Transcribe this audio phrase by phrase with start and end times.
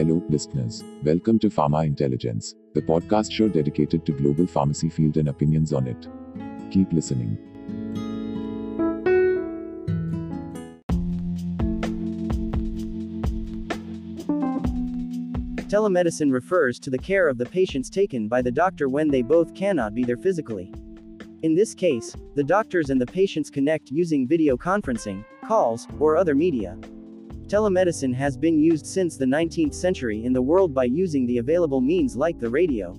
[0.00, 0.82] Hello, listeners.
[1.02, 5.86] Welcome to Pharma Intelligence, the podcast show dedicated to global pharmacy field and opinions on
[5.86, 6.08] it.
[6.70, 7.36] Keep listening.
[15.68, 19.54] Telemedicine refers to the care of the patients taken by the doctor when they both
[19.54, 20.72] cannot be there physically.
[21.42, 26.34] In this case, the doctors and the patients connect using video conferencing, calls, or other
[26.34, 26.78] media.
[27.50, 31.80] Telemedicine has been used since the 19th century in the world by using the available
[31.80, 32.94] means like the radio.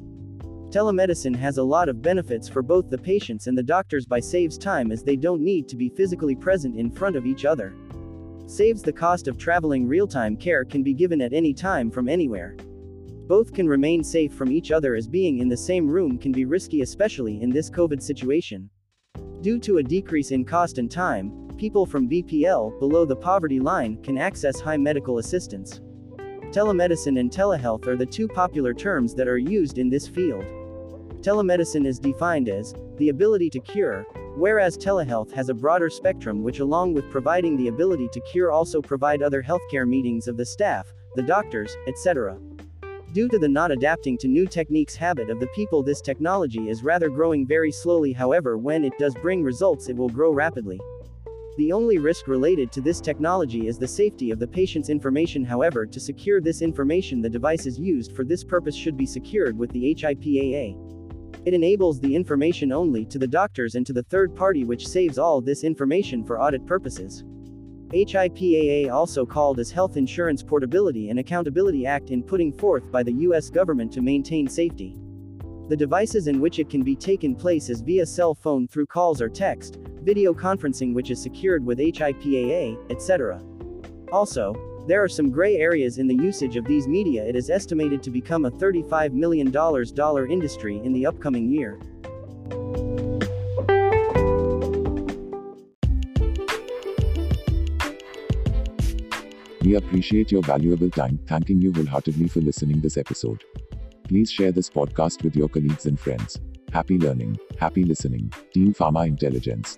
[0.72, 4.58] Telemedicine has a lot of benefits for both the patients and the doctors by saves
[4.58, 7.74] time as they don't need to be physically present in front of each other.
[8.46, 12.58] Saves the cost of traveling real-time care can be given at any time from anywhere.
[13.30, 16.44] Both can remain safe from each other as being in the same room can be
[16.44, 18.70] risky especially in this COVID situation.
[19.42, 23.98] Due to a decrease in cost and time, people from BPL, below the poverty line,
[24.04, 25.82] can access high medical assistance.
[26.52, 30.44] Telemedicine and telehealth are the two popular terms that are used in this field.
[31.22, 36.60] Telemedicine is defined as the ability to cure, whereas telehealth has a broader spectrum which
[36.60, 40.94] along with providing the ability to cure also provide other healthcare meetings of the staff,
[41.16, 42.38] the doctors, etc.
[43.14, 46.82] Due to the not adapting to new techniques habit of the people this technology is
[46.82, 50.80] rather growing very slowly however when it does bring results it will grow rapidly.
[51.58, 55.86] The only risk related to this technology is the safety of the patient's information however
[55.86, 59.94] to secure this information the devices used for this purpose should be secured with the
[59.94, 60.78] HIPAA.
[61.46, 65.18] It enables the information only to the doctors and to the third party which saves
[65.18, 67.26] all this information for audit purposes.
[67.94, 73.12] HIPAA also called as Health Insurance Portability and Accountability Act in putting forth by the
[73.12, 74.96] US government to maintain safety.
[75.68, 79.22] The devices in which it can be taken place is via cell phone through calls
[79.22, 83.42] or text, video conferencing which is secured with HIPAA, etc.
[84.12, 84.56] Also,
[84.88, 87.26] there are some gray areas in the usage of these media.
[87.26, 89.48] It is estimated to become a $35 million
[90.32, 91.78] industry in the upcoming year.
[99.64, 103.44] We appreciate your valuable time, thanking you wholeheartedly for listening this episode.
[104.08, 106.40] Please share this podcast with your colleagues and friends.
[106.74, 108.34] Happy learning, happy listening.
[108.54, 109.78] Team Pharma Intelligence.